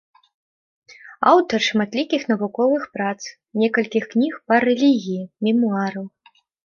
Аўтар 1.31 1.59
шматлікіх 1.69 2.21
навуковых 2.31 2.83
прац, 2.97 3.17
некалькіх 3.65 4.03
кніг 4.15 4.33
па 4.51 4.55
рэлігіі, 4.67 5.21
мемуараў. 5.51 6.05